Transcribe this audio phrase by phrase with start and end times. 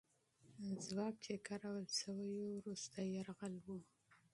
[0.85, 3.77] ځواک چې کارول سوی وو، وروستی یرغل وو.